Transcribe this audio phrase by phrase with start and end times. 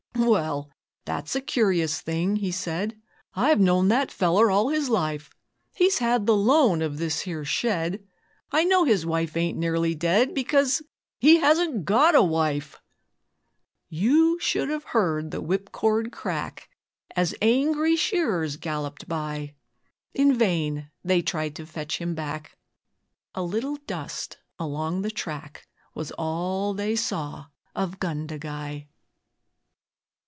[0.17, 0.69] 'Well!
[1.03, 3.01] that's a curious thing,' he said,
[3.33, 5.31] 'I've known that feller all his life
[5.73, 8.05] He's had the loan of this here shed!
[8.51, 10.83] I know his wife ain't nearly dead, Because
[11.17, 12.79] he HASN'T GOT A WIFE!'.....
[13.89, 16.69] You should have heard the whipcord crack
[17.15, 19.55] As angry shearers galloped by,
[20.13, 22.57] In vain they tried to fetch him back.
[23.33, 28.87] A little dust along the track Was all they saw of 'Gundagai'.